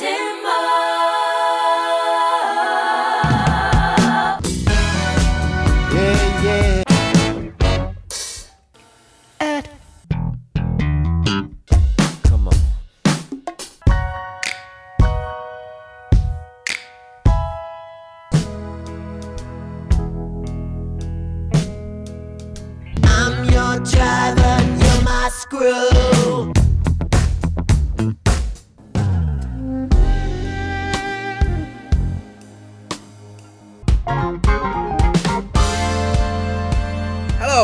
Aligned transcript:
Yeah, 0.00 0.71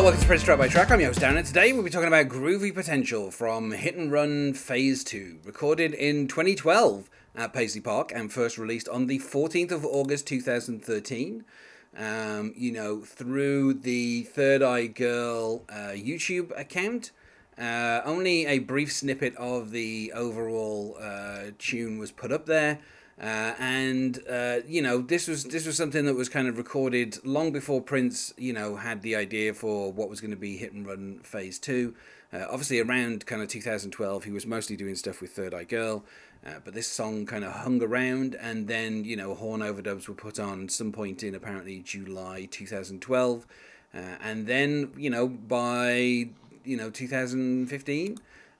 welcome 0.08 0.22
to 0.22 0.26
Prince 0.26 0.42
Track 0.42 0.58
by 0.58 0.68
Track. 0.68 0.90
I'm 0.90 1.00
your 1.00 1.10
host 1.10 1.22
and 1.22 1.44
today 1.44 1.70
we'll 1.70 1.82
be 1.82 1.90
talking 1.90 2.08
about 2.08 2.28
Groovy 2.28 2.72
Potential 2.72 3.30
from 3.30 3.72
Hit 3.72 3.94
and 3.94 4.10
Run 4.10 4.54
Phase 4.54 5.04
2, 5.04 5.40
recorded 5.44 5.92
in 5.92 6.26
2012 6.28 7.10
at 7.34 7.52
Paisley 7.52 7.82
Park 7.82 8.10
and 8.14 8.32
first 8.32 8.56
released 8.56 8.88
on 8.88 9.06
the 9.06 9.18
14th 9.18 9.70
of 9.70 9.84
August 9.84 10.26
2013. 10.26 11.44
Um, 11.94 12.54
you 12.56 12.72
know, 12.72 13.02
through 13.02 13.74
the 13.74 14.22
Third 14.22 14.62
Eye 14.62 14.86
Girl 14.86 15.66
uh, 15.68 15.92
YouTube 15.92 16.58
account. 16.58 17.10
Uh, 17.58 18.00
only 18.06 18.46
a 18.46 18.60
brief 18.60 18.90
snippet 18.90 19.36
of 19.36 19.72
the 19.72 20.10
overall 20.14 20.96
uh, 20.98 21.50
tune 21.58 21.98
was 21.98 22.12
put 22.12 22.32
up 22.32 22.46
there. 22.46 22.78
Uh, 23.20 23.52
and 23.58 24.20
uh, 24.30 24.58
you 24.66 24.80
know 24.80 25.00
this 25.02 25.26
was 25.26 25.44
this 25.44 25.66
was 25.66 25.76
something 25.76 26.04
that 26.04 26.14
was 26.14 26.28
kind 26.28 26.46
of 26.46 26.56
recorded 26.56 27.18
long 27.24 27.50
before 27.50 27.80
Prince 27.80 28.32
you 28.38 28.52
know 28.52 28.76
had 28.76 29.02
the 29.02 29.16
idea 29.16 29.52
for 29.52 29.92
what 29.92 30.08
was 30.08 30.20
going 30.20 30.30
to 30.30 30.36
be 30.36 30.56
Hit 30.56 30.72
and 30.72 30.86
Run 30.86 31.18
Phase 31.24 31.58
Two. 31.58 31.94
Uh, 32.32 32.44
obviously, 32.50 32.78
around 32.78 33.24
kind 33.24 33.40
of 33.40 33.48
2012, 33.48 34.24
he 34.24 34.30
was 34.30 34.46
mostly 34.46 34.76
doing 34.76 34.94
stuff 34.94 35.20
with 35.22 35.30
Third 35.30 35.54
Eye 35.54 35.64
Girl, 35.64 36.04
uh, 36.46 36.60
but 36.62 36.74
this 36.74 36.86
song 36.86 37.24
kind 37.24 37.42
of 37.42 37.52
hung 37.52 37.82
around, 37.82 38.36
and 38.36 38.68
then 38.68 39.04
you 39.04 39.16
know 39.16 39.34
horn 39.34 39.62
overdubs 39.62 40.06
were 40.06 40.14
put 40.14 40.38
on 40.38 40.68
some 40.68 40.92
point 40.92 41.24
in 41.24 41.34
apparently 41.34 41.80
July 41.80 42.46
2012, 42.50 43.46
uh, 43.94 43.98
and 44.22 44.46
then 44.46 44.92
you 44.96 45.10
know 45.10 45.26
by 45.26 46.28
you 46.64 46.76
know 46.76 46.90
2015 46.90 48.18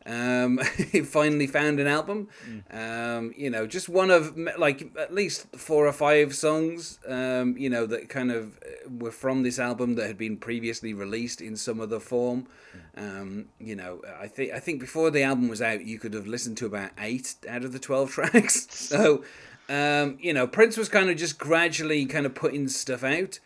um, 0.08 0.58
he 0.90 1.02
finally 1.02 1.46
found 1.46 1.78
an 1.78 1.86
album. 1.86 2.28
Um, 2.70 3.34
you 3.36 3.50
know, 3.50 3.66
just 3.66 3.88
one 3.88 4.10
of 4.10 4.36
like 4.58 4.90
at 4.98 5.14
least 5.14 5.54
four 5.56 5.86
or 5.86 5.92
five 5.92 6.34
songs. 6.34 6.98
Um, 7.06 7.56
you 7.58 7.68
know 7.68 7.86
that 7.86 8.08
kind 8.08 8.32
of 8.32 8.58
uh, 8.58 8.88
were 8.90 9.10
from 9.10 9.42
this 9.42 9.58
album 9.58 9.94
that 9.96 10.06
had 10.06 10.18
been 10.18 10.38
previously 10.38 10.94
released 10.94 11.40
in 11.40 11.56
some 11.56 11.80
other 11.80 12.00
form. 12.00 12.46
Um, 12.96 13.46
you 13.60 13.76
know, 13.76 14.00
I 14.18 14.26
think 14.28 14.52
I 14.52 14.58
think 14.60 14.80
before 14.80 15.10
the 15.10 15.22
album 15.22 15.48
was 15.48 15.60
out, 15.60 15.84
you 15.84 15.98
could 15.98 16.14
have 16.14 16.26
listened 16.26 16.56
to 16.58 16.66
about 16.66 16.90
eight 16.98 17.34
out 17.48 17.64
of 17.64 17.72
the 17.72 17.78
twelve 17.78 18.10
tracks. 18.12 18.66
so, 18.70 19.24
um, 19.68 20.16
you 20.20 20.32
know, 20.32 20.46
Prince 20.46 20.78
was 20.78 20.88
kind 20.88 21.10
of 21.10 21.16
just 21.16 21.38
gradually 21.38 22.06
kind 22.06 22.24
of 22.24 22.34
putting 22.34 22.68
stuff 22.68 23.04
out 23.04 23.38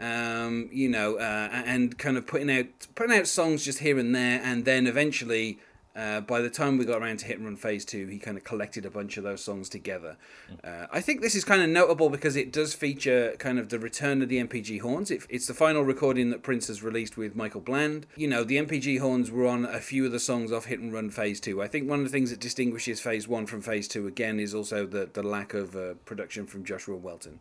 um, 0.00 0.68
you 0.72 0.88
know, 0.88 1.16
uh, 1.16 1.48
and 1.52 1.98
kind 1.98 2.16
of 2.16 2.26
putting 2.26 2.50
out 2.50 2.66
putting 2.94 3.16
out 3.16 3.26
songs 3.26 3.64
just 3.64 3.80
here 3.80 3.98
and 3.98 4.14
there, 4.14 4.40
and 4.42 4.64
then 4.64 4.86
eventually, 4.86 5.58
uh, 5.98 6.20
by 6.20 6.40
the 6.40 6.48
time 6.48 6.78
we 6.78 6.84
got 6.84 7.02
around 7.02 7.18
to 7.18 7.26
Hit 7.26 7.38
and 7.38 7.44
Run 7.44 7.56
Phase 7.56 7.84
Two, 7.84 8.06
he 8.06 8.18
kind 8.20 8.36
of 8.36 8.44
collected 8.44 8.86
a 8.86 8.90
bunch 8.90 9.16
of 9.16 9.24
those 9.24 9.42
songs 9.42 9.68
together. 9.68 10.16
Uh, 10.62 10.86
I 10.92 11.00
think 11.00 11.22
this 11.22 11.34
is 11.34 11.44
kind 11.44 11.60
of 11.60 11.68
notable 11.68 12.08
because 12.08 12.36
it 12.36 12.52
does 12.52 12.72
feature 12.72 13.34
kind 13.40 13.58
of 13.58 13.68
the 13.68 13.80
return 13.80 14.22
of 14.22 14.28
the 14.28 14.40
NPG 14.40 14.80
horns. 14.80 15.10
It, 15.10 15.22
it's 15.28 15.48
the 15.48 15.54
final 15.54 15.82
recording 15.82 16.30
that 16.30 16.44
Prince 16.44 16.68
has 16.68 16.84
released 16.84 17.16
with 17.16 17.34
Michael 17.34 17.60
Bland. 17.60 18.06
You 18.14 18.28
know, 18.28 18.44
the 18.44 18.58
NPG 18.58 19.00
horns 19.00 19.32
were 19.32 19.48
on 19.48 19.64
a 19.64 19.80
few 19.80 20.06
of 20.06 20.12
the 20.12 20.20
songs 20.20 20.52
off 20.52 20.66
Hit 20.66 20.78
and 20.78 20.92
Run 20.92 21.10
Phase 21.10 21.40
Two. 21.40 21.60
I 21.60 21.66
think 21.66 21.90
one 21.90 21.98
of 21.98 22.04
the 22.04 22.12
things 22.12 22.30
that 22.30 22.38
distinguishes 22.38 23.00
Phase 23.00 23.26
One 23.26 23.46
from 23.46 23.60
Phase 23.60 23.88
Two 23.88 24.06
again 24.06 24.38
is 24.38 24.54
also 24.54 24.86
the 24.86 25.10
the 25.12 25.24
lack 25.24 25.52
of 25.52 25.74
uh, 25.74 25.94
production 26.04 26.46
from 26.46 26.64
Joshua 26.64 26.96
Welton. 26.96 27.40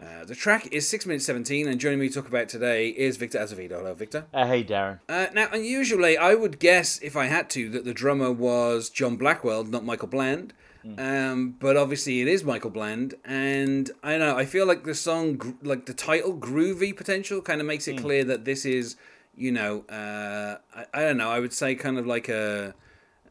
Uh, 0.00 0.24
the 0.24 0.36
track 0.36 0.68
is 0.70 0.88
six 0.88 1.04
minutes 1.04 1.26
seventeen, 1.26 1.66
and 1.66 1.80
joining 1.80 1.98
me 1.98 2.08
to 2.08 2.14
talk 2.14 2.28
about 2.28 2.48
today 2.48 2.90
is 2.90 3.16
Victor 3.16 3.38
Azevedo. 3.38 3.78
Hello, 3.78 3.94
Victor. 3.94 4.26
Uh, 4.32 4.46
hey, 4.46 4.62
Darren. 4.62 5.00
Uh, 5.08 5.26
now, 5.34 5.48
unusually, 5.52 6.16
I 6.16 6.34
would 6.34 6.60
guess 6.60 7.00
if 7.00 7.16
I 7.16 7.26
had 7.26 7.50
to 7.50 7.68
that 7.70 7.87
the 7.88 7.94
drummer 7.94 8.30
was 8.30 8.90
John 8.90 9.16
Blackwell, 9.16 9.64
not 9.64 9.82
Michael 9.90 10.08
Bland. 10.08 10.52
Um, 10.98 11.56
but 11.58 11.76
obviously, 11.76 12.20
it 12.22 12.28
is 12.28 12.44
Michael 12.44 12.70
Bland, 12.70 13.14
and 13.24 13.90
I 14.02 14.10
don't 14.12 14.20
know. 14.20 14.36
I 14.38 14.46
feel 14.46 14.66
like 14.66 14.84
the 14.84 14.94
song, 14.94 15.56
like 15.62 15.84
the 15.86 15.92
title, 15.92 16.32
"Groovy 16.48 16.90
Potential," 16.96 17.42
kind 17.42 17.60
of 17.60 17.66
makes 17.66 17.86
it 17.88 17.96
clear 18.06 18.24
that 18.24 18.44
this 18.44 18.64
is, 18.64 18.96
you 19.36 19.52
know, 19.52 19.84
uh, 19.90 20.58
I, 20.74 20.82
I 20.94 21.00
don't 21.06 21.18
know. 21.18 21.30
I 21.30 21.40
would 21.40 21.52
say 21.52 21.74
kind 21.74 21.98
of 21.98 22.06
like 22.06 22.28
a, 22.28 22.74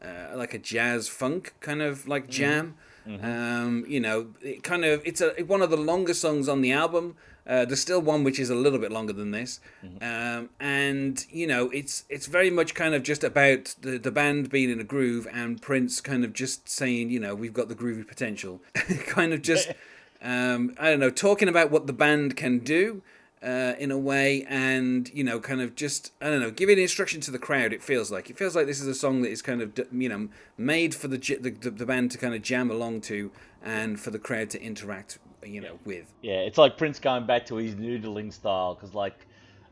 uh, 0.02 0.36
like 0.36 0.54
a 0.54 0.58
jazz 0.58 1.08
funk 1.08 1.54
kind 1.60 1.82
of 1.82 2.06
like 2.06 2.28
jam. 2.28 2.74
Um, 3.06 3.84
you 3.88 4.00
know, 4.00 4.18
it 4.42 4.62
kind 4.62 4.84
of 4.84 5.00
it's 5.04 5.20
a 5.20 5.30
one 5.54 5.62
of 5.62 5.70
the 5.70 5.76
longer 5.92 6.14
songs 6.14 6.48
on 6.48 6.60
the 6.60 6.72
album. 6.72 7.16
Uh, 7.48 7.64
there's 7.64 7.80
still 7.80 8.02
one 8.02 8.24
which 8.24 8.38
is 8.38 8.50
a 8.50 8.54
little 8.54 8.78
bit 8.78 8.92
longer 8.92 9.12
than 9.12 9.30
this, 9.30 9.58
um, 10.02 10.50
and 10.60 11.24
you 11.30 11.46
know 11.46 11.70
it's 11.70 12.04
it's 12.10 12.26
very 12.26 12.50
much 12.50 12.74
kind 12.74 12.94
of 12.94 13.02
just 13.02 13.24
about 13.24 13.74
the 13.80 13.96
the 13.96 14.10
band 14.10 14.50
being 14.50 14.68
in 14.68 14.78
a 14.78 14.84
groove 14.84 15.26
and 15.32 15.62
Prince 15.62 16.02
kind 16.02 16.24
of 16.24 16.34
just 16.34 16.68
saying 16.68 17.08
you 17.08 17.18
know 17.18 17.34
we've 17.34 17.54
got 17.54 17.68
the 17.70 17.74
groovy 17.74 18.06
potential, 18.06 18.60
kind 19.06 19.32
of 19.32 19.40
just 19.40 19.68
um, 20.22 20.74
I 20.78 20.90
don't 20.90 21.00
know 21.00 21.10
talking 21.10 21.48
about 21.48 21.70
what 21.70 21.86
the 21.86 21.92
band 21.94 22.36
can 22.36 22.58
do. 22.58 23.02
Uh, 23.40 23.76
in 23.78 23.92
a 23.92 23.98
way, 23.98 24.44
and 24.48 25.08
you 25.14 25.22
know, 25.22 25.38
kind 25.38 25.60
of 25.60 25.76
just 25.76 26.12
I 26.20 26.26
don't 26.26 26.40
know, 26.40 26.50
giving 26.50 26.76
instruction 26.76 27.20
to 27.20 27.30
the 27.30 27.38
crowd. 27.38 27.72
It 27.72 27.84
feels 27.84 28.10
like 28.10 28.28
it 28.28 28.36
feels 28.36 28.56
like 28.56 28.66
this 28.66 28.80
is 28.80 28.88
a 28.88 28.96
song 28.96 29.22
that 29.22 29.30
is 29.30 29.42
kind 29.42 29.62
of 29.62 29.78
you 29.92 30.08
know 30.08 30.28
made 30.56 30.92
for 30.92 31.06
the, 31.06 31.18
the, 31.18 31.70
the 31.70 31.86
band 31.86 32.10
to 32.10 32.18
kind 32.18 32.34
of 32.34 32.42
jam 32.42 32.68
along 32.68 33.02
to, 33.02 33.30
and 33.62 34.00
for 34.00 34.10
the 34.10 34.18
crowd 34.18 34.50
to 34.50 34.60
interact 34.60 35.20
you 35.44 35.60
know 35.60 35.78
with. 35.84 36.12
Yeah, 36.22 36.40
it's 36.40 36.58
like 36.58 36.76
Prince 36.76 36.98
going 36.98 37.26
back 37.26 37.46
to 37.46 37.56
his 37.56 37.74
noodling 37.74 38.32
style 38.32 38.74
because, 38.74 38.94
like, 38.94 39.14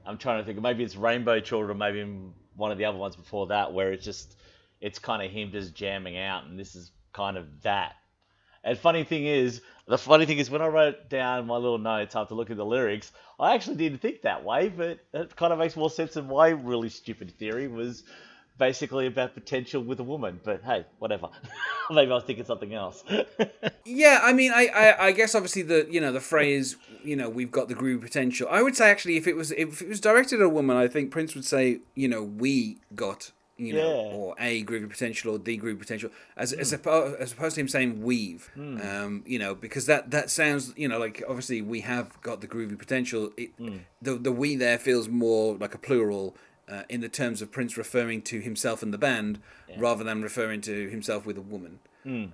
I'm 0.05 0.19
trying 0.19 0.41
to 0.41 0.45
think. 0.45 0.61
Maybe 0.61 0.85
it's 0.85 0.97
Rainbow 0.97 1.41
Children, 1.41 1.79
maybe 1.79 2.07
one 2.55 2.73
of 2.73 2.79
the 2.79 2.85
other 2.85 2.99
ones 2.99 3.17
before 3.17 3.49
that, 3.49 3.73
where 3.73 3.93
it's 3.93 4.05
just 4.05 4.37
it's 4.81 4.99
kind 4.99 5.23
of 5.23 5.31
him 5.31 5.51
just 5.53 5.75
jamming 5.75 6.19
out, 6.19 6.45
and 6.45 6.59
this 6.59 6.75
is 6.75 6.91
kind 7.13 7.37
of 7.37 7.63
that. 7.63 7.95
And 8.63 8.77
funny 8.77 9.05
thing 9.05 9.27
is, 9.27 9.63
the 9.87 9.97
funny 9.97 10.27
thing 10.27 10.39
is, 10.39 10.51
when 10.51 10.61
I 10.61 10.67
wrote 10.67 11.09
down 11.09 11.47
my 11.47 11.57
little 11.57 11.79
notes 11.79 12.17
after 12.17 12.35
looking 12.35 12.55
at 12.55 12.59
the 12.59 12.67
lyrics, 12.67 13.13
I 13.39 13.55
actually 13.55 13.77
didn't 13.77 13.99
think 14.01 14.23
that 14.23 14.45
way, 14.45 14.69
but 14.69 14.99
it 15.15 15.37
kind 15.37 15.53
of 15.53 15.59
makes 15.61 15.77
more 15.77 15.89
sense 15.89 16.15
than 16.15 16.27
my 16.27 16.49
really 16.49 16.89
stupid 16.89 17.31
theory 17.39 17.69
was 17.69 18.03
basically 18.59 19.07
about 19.07 19.35
potential 19.35 19.83
with 19.83 20.01
a 20.01 20.05
woman. 20.05 20.41
But 20.43 20.63
hey, 20.65 20.87
whatever. 20.99 21.29
Maybe 21.91 22.11
I 22.11 22.15
was 22.15 22.25
thinking 22.25 22.45
something 22.45 22.75
else. 22.75 23.05
Yeah, 23.87 24.19
I 24.21 24.33
mean, 24.33 24.51
I, 24.53 24.67
I, 24.67 25.07
I 25.07 25.13
guess 25.13 25.35
obviously 25.37 25.63
the 25.63 25.87
you 25.89 26.01
know 26.01 26.11
the 26.11 26.21
phrase 26.21 26.77
you 27.05 27.15
know 27.15 27.29
we've 27.31 27.53
got 27.53 27.69
the 27.69 27.75
groovy 27.75 28.01
potential. 28.01 28.49
I 28.51 28.61
would 28.61 28.75
say 28.77 28.91
actually 28.91 29.17
if 29.17 29.29
it 29.29 29.37
was 29.37 29.53
if 29.53 29.81
it 29.81 29.89
was 29.89 30.01
directed 30.01 30.41
at 30.41 30.47
a 30.47 30.49
woman, 30.49 30.77
I 30.77 30.89
think 30.89 31.13
Prince 31.13 31.37
would 31.37 31.45
say 31.45 31.81
you 31.95 32.09
know 32.09 32.23
we 32.23 32.79
got 32.97 33.31
you 33.57 33.75
know 33.75 33.89
Yeah. 33.89 34.17
or 34.17 34.35
a 34.41 34.65
groovy 34.65 34.91
potential 34.91 35.35
or 35.35 35.39
the 35.39 35.59
groovy 35.59 35.79
potential 35.79 36.11
as 36.37 36.53
as, 36.53 36.73
hmm. 36.73 36.77
oppo- 36.77 37.17
as 37.19 37.33
opposed 37.33 37.55
to 37.55 37.61
him 37.61 37.69
saying 37.69 38.03
we've. 38.03 38.51
Hmm. 38.55 38.81
Um, 38.81 39.23
you 39.25 39.39
know 39.39 39.55
because 39.55 39.87
that 39.87 40.11
that 40.11 40.31
sounds 40.31 40.75
you 40.77 40.89
know 40.89 40.99
like 40.99 41.23
obviously 41.29 41.63
we 41.63 41.81
have 41.83 42.21
got 42.23 42.41
the 42.41 42.49
groovy 42.49 42.77
potential. 42.77 43.31
It 43.37 43.51
hmm. 43.57 43.79
the 44.03 44.17
the 44.17 44.33
we 44.33 44.57
there 44.57 44.79
feels 44.79 45.09
more 45.09 45.57
like 45.57 45.75
a 45.75 45.79
plural. 45.79 46.37
Uh, 46.69 46.83
in 46.89 47.01
the 47.01 47.09
terms 47.09 47.41
of 47.41 47.53
Prince 47.53 47.77
referring 47.77 48.23
to 48.23 48.41
himself 48.41 48.83
and 48.83 48.93
the 48.93 48.99
band, 48.99 49.39
rather 49.79 50.03
than 50.03 50.21
referring 50.21 50.61
to 50.63 50.89
himself 50.91 51.25
with 51.25 51.39
a 51.39 51.41
woman. 51.41 51.79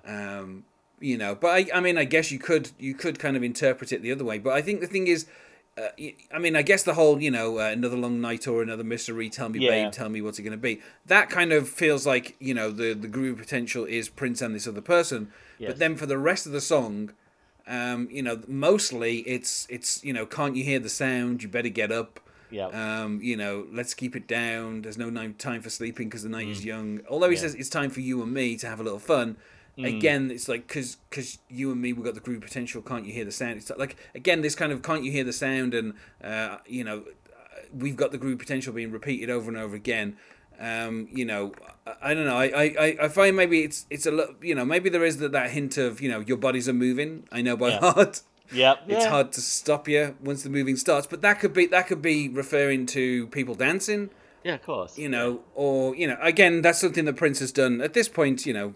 Um, 0.06 0.64
you 1.00 1.18
know, 1.18 1.34
but 1.34 1.48
I, 1.48 1.66
I 1.74 1.80
mean, 1.80 1.98
I 1.98 2.04
guess 2.04 2.30
you 2.30 2.38
could 2.38 2.70
you 2.78 2.94
could 2.94 3.18
kind 3.18 3.36
of 3.36 3.42
interpret 3.42 3.92
it 3.92 4.02
the 4.02 4.12
other 4.12 4.24
way. 4.24 4.38
But 4.38 4.52
I 4.54 4.62
think 4.62 4.80
the 4.80 4.86
thing 4.86 5.06
is, 5.08 5.26
uh, 5.76 5.88
I 6.32 6.38
mean, 6.38 6.54
I 6.56 6.62
guess 6.62 6.82
the 6.82 6.94
whole 6.94 7.20
you 7.20 7.30
know 7.30 7.58
uh, 7.58 7.70
another 7.70 7.96
long 7.96 8.20
night 8.20 8.46
or 8.46 8.62
another 8.62 8.84
mystery. 8.84 9.28
Tell 9.28 9.48
me, 9.48 9.58
Yeah. 9.58 9.70
babe, 9.70 9.92
tell 9.92 10.08
me 10.08 10.20
what's 10.22 10.38
it 10.38 10.42
going 10.42 10.52
to 10.52 10.56
be. 10.56 10.80
That 11.06 11.28
kind 11.28 11.52
of 11.52 11.68
feels 11.68 12.06
like 12.06 12.36
you 12.38 12.54
know 12.54 12.70
the 12.70 12.94
the 12.94 13.08
groove 13.08 13.38
potential 13.38 13.84
is 13.84 14.08
Prince 14.08 14.40
and 14.40 14.54
this 14.54 14.66
other 14.68 14.80
person. 14.80 15.30
Yes. 15.58 15.70
But 15.70 15.78
then 15.78 15.96
for 15.96 16.06
the 16.06 16.18
rest 16.18 16.46
of 16.46 16.52
the 16.52 16.60
song, 16.60 17.12
um, 17.66 18.08
you 18.10 18.22
know, 18.22 18.40
mostly 18.46 19.18
it's 19.20 19.66
it's 19.68 20.02
you 20.04 20.12
know, 20.12 20.24
can't 20.24 20.56
you 20.56 20.64
hear 20.64 20.78
the 20.78 20.88
sound? 20.88 21.42
You 21.42 21.48
better 21.48 21.68
get 21.68 21.90
up. 21.92 22.20
Yep. 22.52 22.74
Um, 22.74 23.20
you 23.22 23.36
know, 23.36 23.66
let's 23.72 23.94
keep 23.94 24.14
it 24.14 24.28
down. 24.28 24.82
There's 24.82 24.98
no 24.98 25.10
time 25.38 25.60
for 25.62 25.70
sleeping 25.70 26.08
because 26.08 26.22
the 26.22 26.28
night 26.28 26.48
is 26.48 26.64
young. 26.64 27.00
Although 27.08 27.30
he 27.30 27.36
Mm. 27.36 27.38
Yeah. 27.40 27.48
Mm. 27.48 27.50
says 27.50 27.54
it's 27.56 27.68
time 27.68 27.90
for 27.90 28.00
you 28.00 28.22
and 28.22 28.32
me 28.32 28.56
to 28.58 28.66
have 28.68 28.78
a 28.78 28.82
little 28.82 28.98
fun. 28.98 29.36
Again, 29.78 30.30
it's 30.30 30.48
like 30.48 30.66
because 30.68 30.96
because 31.08 31.38
you 31.48 31.72
and 31.72 31.80
me 31.80 31.94
we 31.94 32.02
got 32.04 32.14
the 32.14 32.20
groove 32.20 32.42
potential. 32.42 32.82
Can't 32.82 33.06
you 33.06 33.12
hear 33.12 33.24
the 33.24 33.32
sound? 33.32 33.56
It's 33.56 33.70
like 33.78 33.96
again 34.14 34.42
this 34.42 34.54
kind 34.54 34.70
of 34.70 34.82
can't 34.82 35.02
you 35.02 35.10
hear 35.10 35.24
the 35.24 35.32
sound 35.32 35.72
and 35.72 35.94
uh, 36.22 36.58
you 36.66 36.84
know 36.84 37.04
we've 37.72 37.96
got 37.96 38.12
the 38.12 38.18
groove 38.18 38.38
potential 38.38 38.72
being 38.74 38.90
repeated 38.92 39.30
over 39.30 39.48
and 39.48 39.56
over 39.58 39.74
again. 39.74 40.16
Um, 40.60 41.08
you 41.10 41.24
know, 41.24 41.52
I, 41.86 42.10
I 42.10 42.14
don't 42.14 42.26
know. 42.26 42.36
I, 42.36 42.74
I, 42.78 42.96
I 43.04 43.08
find 43.08 43.34
maybe 43.34 43.62
it's 43.64 43.86
it's 43.88 44.04
a 44.06 44.34
you 44.42 44.54
know 44.54 44.64
maybe 44.66 44.90
there 44.90 45.04
is 45.04 45.16
that, 45.18 45.32
that 45.32 45.50
hint 45.52 45.78
of 45.78 46.02
you 46.02 46.10
know 46.10 46.20
your 46.20 46.36
bodies 46.36 46.68
are 46.68 46.74
moving. 46.74 47.26
I 47.32 47.40
know 47.40 47.56
by 47.56 47.68
Yeah. 47.70 47.80
heart. 47.92 48.20
Yep. 48.52 48.82
It's 48.88 49.04
yeah. 49.04 49.10
hard 49.10 49.32
to 49.32 49.40
stop 49.40 49.88
you 49.88 50.16
once 50.22 50.42
the 50.42 50.50
moving 50.50 50.76
starts, 50.76 51.06
but 51.06 51.22
that 51.22 51.40
could 51.40 51.52
be 51.52 51.66
that 51.66 51.86
could 51.86 52.02
be 52.02 52.28
referring 52.28 52.86
to 52.86 53.26
people 53.28 53.54
dancing, 53.54 54.10
Yeah, 54.44 54.54
of 54.54 54.62
course. 54.62 54.98
you 54.98 55.08
know, 55.08 55.40
or 55.54 55.94
you 55.96 56.06
know, 56.06 56.16
again, 56.20 56.62
that's 56.62 56.80
something 56.80 57.04
that 57.06 57.16
Prince 57.16 57.38
has 57.40 57.52
done 57.52 57.80
at 57.80 57.94
this 57.94 58.08
point. 58.08 58.44
You 58.46 58.52
know, 58.54 58.74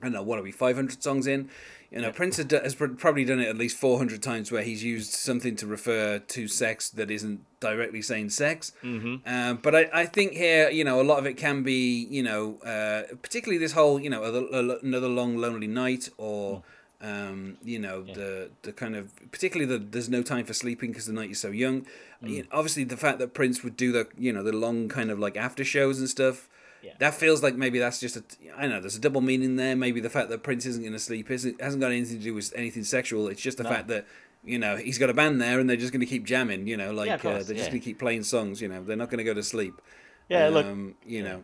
I 0.00 0.06
don't 0.06 0.12
know 0.12 0.22
what 0.22 0.38
are 0.38 0.42
we 0.42 0.52
five 0.52 0.76
hundred 0.76 1.02
songs 1.02 1.26
in. 1.26 1.50
You 1.90 2.02
know, 2.02 2.12
Prince 2.12 2.36
has, 2.36 2.44
do- 2.44 2.60
has 2.62 2.74
pr- 2.74 2.88
probably 2.88 3.24
done 3.24 3.40
it 3.40 3.48
at 3.48 3.56
least 3.56 3.78
four 3.78 3.96
hundred 3.96 4.22
times 4.22 4.52
where 4.52 4.62
he's 4.62 4.84
used 4.84 5.10
something 5.12 5.56
to 5.56 5.66
refer 5.66 6.18
to 6.18 6.46
sex 6.46 6.90
that 6.90 7.10
isn't 7.10 7.40
directly 7.60 8.02
saying 8.02 8.28
sex. 8.28 8.72
Mm-hmm. 8.84 9.26
Um, 9.26 9.56
but 9.62 9.74
I, 9.74 9.88
I 9.94 10.04
think 10.04 10.32
here, 10.32 10.68
you 10.68 10.84
know, 10.84 11.00
a 11.00 11.02
lot 11.02 11.18
of 11.18 11.24
it 11.24 11.38
can 11.38 11.62
be, 11.62 12.06
you 12.10 12.22
know, 12.22 12.58
uh, 12.58 13.04
particularly 13.22 13.56
this 13.56 13.72
whole, 13.72 13.98
you 13.98 14.10
know, 14.10 14.22
a- 14.22 14.58
a- 14.58 14.78
another 14.80 15.08
long 15.08 15.36
lonely 15.38 15.66
night 15.66 16.08
or. 16.18 16.62
Um, 17.00 17.58
you 17.62 17.78
know 17.78 18.02
the 18.02 18.50
the 18.62 18.72
kind 18.72 18.96
of 18.96 19.12
particularly 19.30 19.72
the 19.72 19.78
there's 19.84 20.08
no 20.08 20.22
time 20.22 20.44
for 20.44 20.52
sleeping 20.52 20.90
because 20.90 21.06
the 21.06 21.12
night 21.12 21.30
is 21.30 21.40
so 21.40 21.50
young. 21.50 21.86
You 22.20 22.42
know, 22.42 22.48
obviously, 22.50 22.82
the 22.82 22.96
fact 22.96 23.20
that 23.20 23.34
Prince 23.34 23.62
would 23.62 23.76
do 23.76 23.92
the 23.92 24.08
you 24.18 24.32
know 24.32 24.42
the 24.42 24.52
long 24.52 24.88
kind 24.88 25.10
of 25.10 25.18
like 25.18 25.36
after 25.36 25.64
shows 25.64 26.00
and 26.00 26.08
stuff. 26.08 26.48
Yeah. 26.82 26.92
That 26.98 27.14
feels 27.14 27.42
like 27.42 27.54
maybe 27.56 27.78
that's 27.78 27.98
just 28.00 28.16
a 28.16 28.24
I 28.56 28.62
don't 28.62 28.70
know. 28.70 28.80
There's 28.80 28.96
a 28.96 29.00
double 29.00 29.20
meaning 29.20 29.56
there. 29.56 29.76
Maybe 29.76 30.00
the 30.00 30.10
fact 30.10 30.28
that 30.30 30.42
Prince 30.42 30.66
isn't 30.66 30.82
going 30.82 30.92
to 30.92 30.98
sleep 30.98 31.30
isn't 31.30 31.60
hasn't 31.60 31.80
got 31.80 31.92
anything 31.92 32.18
to 32.18 32.24
do 32.24 32.34
with 32.34 32.52
anything 32.56 32.82
sexual. 32.84 33.28
It's 33.28 33.40
just 33.42 33.58
the 33.58 33.64
No. 33.64 33.70
fact 33.70 33.88
that 33.88 34.06
you 34.44 34.58
know 34.58 34.76
he's 34.76 34.98
got 34.98 35.10
a 35.10 35.14
band 35.14 35.40
there 35.40 35.60
and 35.60 35.68
they're 35.68 35.76
just 35.76 35.92
going 35.92 36.00
to 36.00 36.06
keep 36.06 36.24
jamming. 36.24 36.66
You 36.66 36.76
know, 36.76 36.92
like 36.92 37.06
Yeah, 37.08 37.14
uh, 37.30 37.42
they're 37.44 37.56
just 37.56 37.70
going 37.70 37.80
to 37.80 37.84
keep 37.84 37.98
playing 38.00 38.24
songs. 38.24 38.60
You 38.60 38.68
know, 38.68 38.82
they're 38.82 38.96
not 38.96 39.08
going 39.10 39.18
to 39.18 39.24
go 39.24 39.34
to 39.34 39.42
sleep. 39.42 39.80
Yeah, 40.28 40.48
look, 40.48 40.66
Um, 40.66 40.94
you 41.06 41.22
know, 41.22 41.42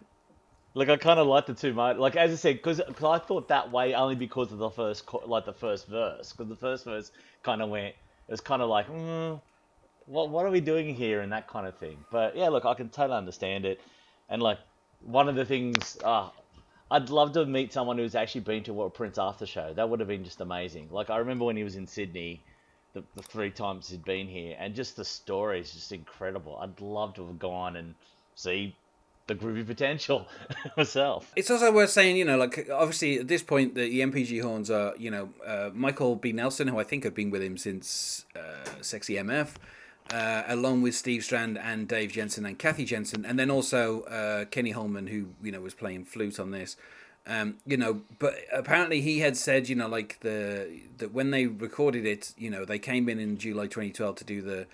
Like 0.77 0.89
I 0.89 0.97
kind 0.97 1.21
of 1.21 1.29
liked 1.29 1.47
the 1.47 1.55
two, 1.55 1.73
mate. 1.73 1.99
Like 1.99 2.17
as 2.17 2.33
I 2.33 2.35
said, 2.35 2.57
because 2.57 2.81
I 2.81 3.19
thought 3.19 3.49
that 3.49 3.71
way 3.71 3.95
only 3.95 4.17
because 4.17 4.51
of 4.51 4.59
the 4.59 4.71
first, 4.71 5.05
like 5.25 5.45
the 5.45 5.53
first 5.53 5.87
verse, 5.87 6.33
because 6.33 6.49
the 6.49 6.57
first 6.57 6.85
verse 6.85 7.13
kind 7.45 7.63
of 7.63 7.69
went, 7.69 7.95
it 8.27 8.31
was 8.31 8.41
kind 8.41 8.61
of 8.61 8.69
like, 8.69 8.89
mm, 8.89 9.41
what 10.07 10.31
what 10.31 10.45
are 10.45 10.51
we 10.51 10.61
doing 10.61 10.93
here 10.95 11.21
and 11.21 11.33
that 11.33 11.47
kind 11.47 11.67
of 11.67 11.77
thing. 11.79 11.97
But 12.11 12.37
yeah, 12.37 12.49
look, 12.49 12.65
I 12.65 12.75
can 12.75 12.89
totally 12.89 13.17
understand 13.17 13.65
it, 13.65 13.81
and 14.29 14.43
like 14.43 14.59
one 15.01 15.29
of 15.29 15.37
the 15.37 15.45
things, 15.45 15.97
ah, 16.05 16.33
I'd 16.91 17.09
love 17.09 17.33
to 17.33 17.47
meet 17.47 17.73
someone 17.73 17.97
who's 17.97 18.17
actually 18.17 18.41
been 18.41 18.65
to 18.65 18.83
a 18.83 18.91
Prince 18.91 19.17
after 19.17 19.47
show. 19.47 19.73
That 19.75 19.89
would 19.89 20.01
have 20.01 20.09
been 20.09 20.25
just 20.25 20.41
amazing. 20.41 20.89
Like 20.91 21.09
I 21.09 21.19
remember 21.19 21.45
when 21.45 21.57
he 21.57 21.65
was 21.65 21.77
in 21.77 21.87
Sydney. 21.87 22.43
The, 22.95 23.03
the 23.17 23.23
three 23.23 23.51
times 23.51 23.89
he'd 23.89 24.05
been 24.05 24.29
here, 24.29 24.57
and 24.57 24.73
just 24.73 24.95
the 24.95 25.05
story 25.05 25.59
is 25.59 25.73
just 25.73 25.91
incredible. 25.91 26.57
I'd 26.59 26.81
love 26.81 27.15
to 27.15 27.27
have 27.27 27.41
gone 27.41 27.75
and 27.75 27.97
see 28.37 28.77
the 29.27 29.35
groovy 29.35 29.67
potential 29.67 30.29
myself. 30.77 31.33
It's 31.37 31.51
also 31.51 31.73
worth 31.73 31.91
saying, 31.91 32.17
you 32.17 32.25
know, 32.25 32.37
like 32.37 32.69
obviously 32.71 33.19
at 33.19 33.29
this 33.29 33.43
point 33.43 33.75
the 33.75 34.01
NPG 34.01 34.43
horns 34.43 34.71
are, 34.71 34.95
you 34.99 35.11
know, 35.11 35.31
uh, 35.47 35.71
Michael 35.73 36.17
B. 36.17 36.33
Nelson, 36.33 36.69
who 36.69 36.79
I 36.79 36.85
think 36.85 37.05
have 37.05 37.15
been 37.15 37.31
with 37.31 37.43
him 37.43 37.57
since 37.57 38.27
uh, 38.37 38.69
Sexy 38.81 39.15
MF, 39.15 39.55
uh, 40.13 40.43
along 40.47 40.83
with 40.83 40.95
Steve 40.95 41.25
Strand 41.25 41.59
and 41.59 41.89
Dave 41.89 42.13
Jensen 42.13 42.45
and 42.45 42.59
Kathy 42.59 42.85
Jensen, 42.85 43.25
and 43.25 43.39
then 43.39 43.51
also 43.51 44.03
uh, 44.03 44.45
Kenny 44.47 44.73
Holman, 44.73 45.07
who 45.07 45.29
you 45.43 45.53
know 45.53 45.61
was 45.61 45.75
playing 45.75 46.05
flute 46.05 46.39
on 46.39 46.51
this. 46.51 46.77
Um, 47.27 47.57
you 47.67 47.79
know, 47.79 48.03
but 48.19 48.35
apparently 48.53 49.01
he 49.01 49.21
had 49.21 49.37
said, 49.39 49.71
you 49.71 49.75
know, 49.75 49.89
like 49.89 50.21
the 50.21 50.81
that 50.99 51.13
when 51.13 51.31
they 51.31 51.47
recorded 51.47 52.05
it, 52.05 52.35
you 52.37 52.51
know, 52.51 52.67
they 52.67 52.79
came 52.79 53.09
in 53.09 53.19
in 53.19 53.39
July 53.39 53.65
2012 53.65 54.17
to 54.17 54.25
do 54.25 54.43
the, 54.43 54.67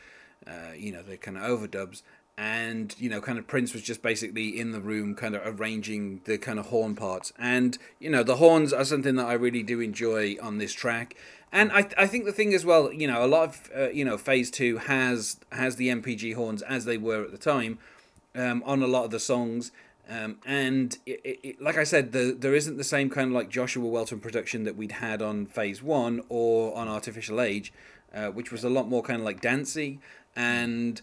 uh, 0.48 0.72
you 0.76 0.90
know, 0.90 1.02
the 1.02 1.16
kind 1.16 1.36
of 1.36 1.44
overdubs, 1.44 2.02
and 2.40 2.94
you 2.98 3.10
know, 3.10 3.20
kind 3.20 3.38
of 3.38 3.46
Prince 3.46 3.74
was 3.74 3.82
just 3.82 4.00
basically 4.02 4.58
in 4.58 4.72
the 4.72 4.80
room, 4.80 5.14
kind 5.14 5.34
of 5.36 5.42
arranging 5.44 6.22
the 6.24 6.38
kind 6.38 6.58
of 6.58 6.66
horn 6.66 6.94
parts, 6.94 7.32
and 7.38 7.76
you 7.98 8.08
know, 8.08 8.22
the 8.22 8.36
horns 8.36 8.72
are 8.72 8.84
something 8.84 9.16
that 9.16 9.26
I 9.26 9.34
really 9.34 9.62
do 9.62 9.78
enjoy 9.80 10.36
on 10.40 10.56
this 10.56 10.72
track. 10.72 11.14
And 11.52 11.70
I, 11.72 11.88
I 11.98 12.06
think 12.06 12.24
the 12.24 12.32
thing 12.32 12.54
as 12.54 12.64
well, 12.64 12.92
you 12.92 13.06
know, 13.06 13.24
a 13.24 13.26
lot 13.26 13.48
of 13.48 13.70
uh, 13.76 13.90
you 13.90 14.04
know, 14.06 14.16
Phase 14.16 14.50
Two 14.50 14.78
has 14.78 15.36
has 15.52 15.76
the 15.76 15.88
NPG 15.88 16.34
horns 16.34 16.62
as 16.62 16.86
they 16.86 16.96
were 16.96 17.22
at 17.24 17.30
the 17.32 17.38
time, 17.38 17.78
um, 18.34 18.62
on 18.64 18.82
a 18.82 18.86
lot 18.86 19.04
of 19.04 19.10
the 19.10 19.20
songs. 19.20 19.70
Um, 20.08 20.38
and 20.46 20.96
it, 21.06 21.20
it, 21.24 21.38
it- 21.42 21.62
like 21.62 21.76
I 21.76 21.84
said, 21.84 22.10
the, 22.12 22.34
there 22.36 22.54
isn't 22.54 22.78
the 22.78 22.84
same 22.84 23.10
kind 23.10 23.28
of 23.28 23.32
like 23.34 23.48
Joshua 23.50 23.86
Welton 23.86 24.18
production 24.18 24.64
that 24.64 24.74
we'd 24.76 24.92
had 24.92 25.20
on 25.22 25.44
Phase 25.46 25.82
One 25.82 26.22
or 26.28 26.74
on 26.76 26.88
Art 26.88 27.06
Official 27.06 27.40
Age, 27.40 27.72
uh, 28.14 28.28
which 28.28 28.50
was 28.50 28.64
a 28.64 28.70
lot 28.70 28.88
more 28.88 29.02
kind 29.02 29.20
of 29.20 29.24
like 29.26 29.40
dancey 29.40 30.00
and 30.34 31.00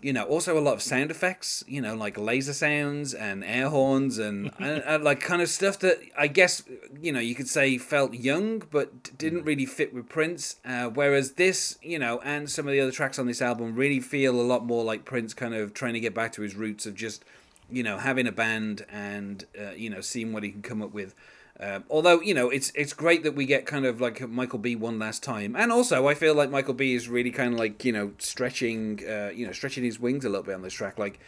you 0.00 0.12
know 0.12 0.24
also 0.24 0.58
a 0.58 0.60
lot 0.60 0.74
of 0.74 0.82
sound 0.82 1.10
effects 1.10 1.64
you 1.66 1.80
know 1.80 1.94
like 1.94 2.16
laser 2.16 2.52
sounds 2.52 3.14
and 3.14 3.42
air 3.44 3.68
horns 3.68 4.18
and, 4.18 4.50
and, 4.58 4.82
and 4.84 5.04
like 5.04 5.20
kind 5.20 5.42
of 5.42 5.48
stuff 5.48 5.78
that 5.78 5.98
i 6.16 6.26
guess 6.26 6.62
you 7.00 7.12
know 7.12 7.20
you 7.20 7.34
could 7.34 7.48
say 7.48 7.76
felt 7.78 8.14
young 8.14 8.60
but 8.70 9.16
didn't 9.18 9.44
really 9.44 9.66
fit 9.66 9.92
with 9.92 10.08
prince 10.08 10.56
uh, 10.64 10.88
whereas 10.88 11.32
this 11.32 11.78
you 11.82 11.98
know 11.98 12.20
and 12.24 12.50
some 12.50 12.66
of 12.66 12.72
the 12.72 12.80
other 12.80 12.92
tracks 12.92 13.18
on 13.18 13.26
this 13.26 13.42
album 13.42 13.74
really 13.74 14.00
feel 14.00 14.40
a 14.40 14.42
lot 14.42 14.64
more 14.64 14.84
like 14.84 15.04
prince 15.04 15.34
kind 15.34 15.54
of 15.54 15.74
trying 15.74 15.94
to 15.94 16.00
get 16.00 16.14
back 16.14 16.32
to 16.32 16.42
his 16.42 16.54
roots 16.54 16.86
of 16.86 16.94
just 16.94 17.24
you 17.70 17.82
know 17.82 17.98
having 17.98 18.26
a 18.26 18.32
band 18.32 18.84
and 18.90 19.44
uh, 19.60 19.70
you 19.70 19.90
know 19.90 20.00
seeing 20.00 20.32
what 20.32 20.42
he 20.42 20.50
can 20.50 20.62
come 20.62 20.82
up 20.82 20.92
with 20.92 21.14
um, 21.60 21.84
although 21.90 22.20
you 22.20 22.34
know 22.34 22.50
it's 22.50 22.70
it's 22.76 22.92
great 22.92 23.24
that 23.24 23.34
we 23.34 23.44
get 23.44 23.66
kind 23.66 23.84
of 23.84 24.00
like 24.00 24.26
Michael 24.28 24.60
B 24.60 24.76
one 24.76 24.98
last 24.98 25.24
time, 25.24 25.56
and 25.56 25.72
also 25.72 26.06
I 26.06 26.14
feel 26.14 26.34
like 26.34 26.50
Michael 26.50 26.74
B 26.74 26.94
is 26.94 27.08
really 27.08 27.32
kind 27.32 27.52
of 27.52 27.58
like 27.58 27.84
you 27.84 27.92
know 27.92 28.12
stretching 28.18 29.00
uh, 29.08 29.30
you 29.34 29.44
know 29.44 29.52
stretching 29.52 29.82
his 29.82 29.98
wings 29.98 30.24
a 30.24 30.28
little 30.28 30.44
bit 30.44 30.54
on 30.54 30.62
this 30.62 30.74
track. 30.74 30.98
Like 30.98 31.18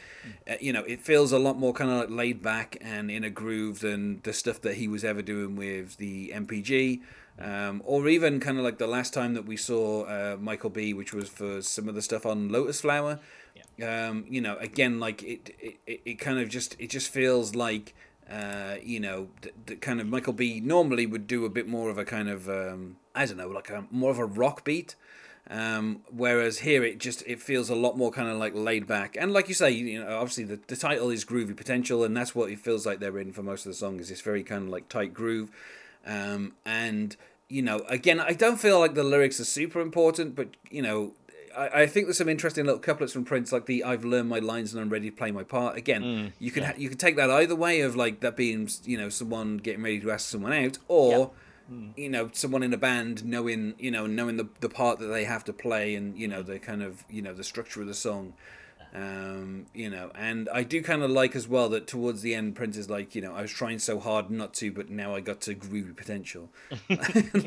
uh, 0.49 0.55
you 0.61 0.73
know 0.73 0.85
it 0.85 1.00
feels 1.00 1.32
a 1.32 1.38
lot 1.38 1.59
more 1.59 1.73
kind 1.73 1.91
of 1.91 1.99
like 1.99 2.11
laid 2.11 2.43
back 2.43 2.77
and 2.81 3.11
in 3.11 3.25
a 3.25 3.31
groove 3.31 3.81
than 3.81 4.21
the 4.23 4.32
stuff 4.32 4.61
that 4.61 4.75
he 4.75 4.87
was 4.87 5.05
ever 5.05 5.21
doing 5.21 5.56
with 5.56 5.97
the 5.97 6.29
NPG. 6.29 7.00
Um, 7.41 7.81
or 7.87 8.06
even 8.06 8.38
kind 8.38 8.59
of 8.59 8.65
like 8.65 8.77
the 8.79 8.87
last 8.87 9.15
time 9.15 9.32
that 9.32 9.47
we 9.47 9.56
saw 9.56 10.05
uh, 10.05 10.37
Michael 10.38 10.69
B, 10.69 10.93
which 10.93 11.15
was 11.15 11.29
for 11.29 11.62
some 11.62 11.88
of 11.88 11.94
the 11.94 12.03
stuff 12.03 12.27
on 12.27 12.50
Lotus 12.50 12.82
Flower. 12.82 13.19
Um, 13.82 14.27
you 14.29 14.43
know, 14.43 14.56
again, 14.59 15.00
like 15.00 15.23
it, 15.23 15.55
it, 15.87 16.00
it 16.05 16.15
kind 16.19 16.38
of 16.38 16.50
just 16.50 16.77
it 16.79 16.91
just 16.91 17.09
feels 17.09 17.55
like 17.55 17.94
uh, 18.31 18.77
you 18.82 19.00
know, 19.00 19.29
the, 19.67 19.77
kind 19.77 20.00
of 20.00 20.06
Michael 20.06 20.32
B 20.32 20.61
normally 20.61 21.06
would 21.06 21.27
do 21.27 21.44
a 21.44 21.50
bit 21.50 21.67
more 21.67 21.91
of 21.91 21.99
a 21.99 22.05
kind 22.05 22.29
of 22.29 22.49
um, 22.49 22.97
I 23.15 23.27
don't 23.27 23.37
know, 23.37 23.49
like 23.49 23.71
a 23.71 23.87
more 23.91 24.11
of 24.11 24.19
a 24.19 24.25
rock 24.27 24.65
beat. 24.65 24.94
Um, 25.49 26.03
whereas 26.11 26.61
here 26.61 26.85
it 26.85 26.99
just 26.99 27.25
it 27.27 27.41
feels 27.41 27.71
a 27.71 27.75
lot 27.75 27.97
more 27.97 28.12
kind 28.12 28.29
of 28.29 28.37
like 28.37 28.53
laid 28.55 28.87
back 28.87 29.17
and 29.19 29.32
like 29.32 29.49
you 29.49 29.55
say 29.55 29.71
you 29.73 29.99
know 29.99 30.19
obviously 30.19 30.44
the, 30.44 30.61
the 30.69 30.77
title 30.77 31.11
is 31.11 31.25
groovy 31.25 31.56
potential 31.56 32.05
and 32.05 32.17
that's 32.17 32.37
what 32.37 32.50
it 32.50 32.61
feels 32.61 32.87
like 32.87 33.00
they're 33.00 33.19
in 33.19 33.32
for 33.32 33.43
most 33.43 33.67
of 33.67 33.73
the 33.73 33.75
song 33.75 33.99
is 33.99 34.11
this 34.11 34.21
very 34.21 34.44
kind 34.44 34.65
of 34.65 34.69
like 34.69 34.88
tight 34.88 35.12
groove 35.12 35.50
um, 36.06 36.53
and 36.65 37.17
you 37.49 37.62
know 37.62 37.79
again 37.88 38.21
I 38.21 38.32
don't 38.32 38.60
feel 38.60 38.79
like 38.79 38.94
the 38.94 39.03
lyrics 39.03 39.41
are 39.41 39.44
super 39.44 39.81
important 39.81 40.37
but 40.37 40.51
you 40.70 40.82
know 40.82 41.15
I, 41.57 41.83
I 41.83 41.87
think 41.87 42.07
there's 42.07 42.19
some 42.19 42.29
interesting 42.29 42.65
little 42.65 42.81
couplets 42.81 43.13
from 43.13 43.25
Prince, 43.25 43.53
like 43.53 43.67
the 43.67 43.85
"I've 43.85 44.05
learned 44.05 44.29
my 44.29 44.39
lines 44.39 44.73
and 44.73 44.81
I'm 44.81 44.91
ready 44.91 45.11
to 45.11 45.17
play 45.17 45.31
my 45.31 45.43
part." 45.43 45.77
Again, 45.77 46.03
mm, 46.03 46.33
you 46.39 46.51
can 46.51 46.65
ha- 46.65 46.75
you 46.77 46.89
can 46.89 46.99
take 46.99 47.17
that 47.17 47.31
either 47.31 47.57
way 47.57 47.81
of 47.81 47.97
like 47.97 48.21
that 48.21 48.37
being 48.37 48.69
you 48.85 48.99
know 48.99 49.09
someone 49.09 49.59
getting 49.59 49.83
ready 49.83 50.01
to 50.01 50.11
ask 50.11 50.29
someone 50.29 50.53
out, 50.53 50.79
or 50.89 51.33
mm. 51.71 51.93
you 51.97 52.09
know 52.09 52.31
someone 52.33 52.63
in 52.63 52.73
a 52.73 52.79
band 52.79 53.25
knowing 53.25 53.75
you 53.79 53.91
know 53.91 54.07
knowing 54.07 54.37
the 54.37 54.49
the 54.61 54.69
part 54.69 54.99
that 54.99 55.07
they 55.07 55.25
have 55.25 55.45
to 55.45 55.53
play 55.53 55.95
and 55.95 56.19
you 56.19 56.29
know 56.29 56.43
mm. 56.43 56.47
the 56.47 56.59
kind 56.59 56.83
of 56.83 57.05
you 57.09 57.23
know 57.23 57.35
the 57.35 57.45
structure 57.45 57.81
of 57.81 57.87
the 57.87 57.95
song. 57.95 58.35
Um, 58.94 59.67
you 59.73 59.89
know, 59.89 60.11
and 60.15 60.49
I 60.53 60.65
do 60.65 60.82
kind 60.82 61.03
of 61.03 61.11
like 61.11 61.37
as 61.37 61.47
well 61.47 61.69
that 61.70 61.87
towards 61.87 62.23
the 62.23 62.35
end, 62.35 62.56
Prince 62.56 62.77
is 62.77 62.91
like, 62.91 63.15
you 63.15 63.23
know, 63.23 63.35
I 63.35 63.43
was 63.43 63.51
trying 63.51 63.79
so 63.79 64.01
hard 64.01 64.31
not 64.31 64.53
to, 64.55 64.73
but 64.73 64.91
now 64.91 65.15
I 65.15 65.20
got 65.20 65.41
to 65.43 65.55
groovy 65.55 65.97
potential. 65.97 66.49